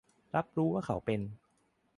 [0.35, 1.21] รับรู้ว่าเขาเป็น